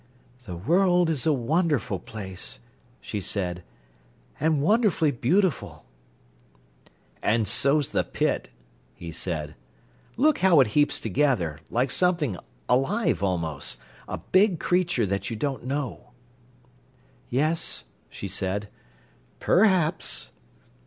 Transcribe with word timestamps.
"The 0.45 0.55
world 0.55 1.11
is 1.11 1.27
a 1.27 1.31
wonderful 1.31 1.99
place," 1.99 2.57
she 3.01 3.21
said, 3.21 3.61
"and 4.39 4.59
wonderfully 4.59 5.11
beautiful." 5.11 5.85
"And 7.21 7.47
so's 7.47 7.91
the 7.91 8.03
pit," 8.03 8.49
he 8.95 9.11
said. 9.11 9.53
"Look 10.17 10.39
how 10.39 10.59
it 10.59 10.69
heaps 10.73 10.99
together, 10.99 11.59
like 11.69 11.91
something 11.91 12.35
alive 12.67 13.21
almost—a 13.21 14.17
big 14.31 14.59
creature 14.59 15.05
that 15.05 15.29
you 15.29 15.35
don't 15.35 15.65
know." 15.65 16.13
"Yes," 17.29 17.83
she 18.09 18.27
said. 18.27 18.69
"Perhaps!" 19.39 20.29